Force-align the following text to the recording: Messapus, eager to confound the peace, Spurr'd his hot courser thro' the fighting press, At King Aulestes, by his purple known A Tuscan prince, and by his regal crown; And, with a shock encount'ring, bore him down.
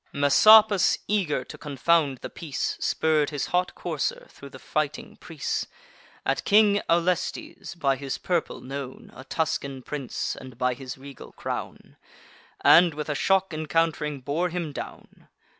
Messapus, 0.13 0.97
eager 1.07 1.43
to 1.43 1.59
confound 1.59 2.17
the 2.23 2.29
peace, 2.31 2.75
Spurr'd 2.79 3.29
his 3.29 3.45
hot 3.53 3.75
courser 3.75 4.25
thro' 4.31 4.49
the 4.49 4.57
fighting 4.57 5.15
press, 5.17 5.67
At 6.25 6.43
King 6.43 6.81
Aulestes, 6.89 7.75
by 7.75 7.97
his 7.97 8.17
purple 8.17 8.61
known 8.61 9.11
A 9.15 9.23
Tuscan 9.23 9.83
prince, 9.83 10.35
and 10.35 10.57
by 10.57 10.73
his 10.73 10.97
regal 10.97 11.33
crown; 11.33 11.97
And, 12.61 12.95
with 12.95 13.09
a 13.09 13.13
shock 13.13 13.53
encount'ring, 13.53 14.21
bore 14.21 14.49
him 14.49 14.71
down. 14.71 15.27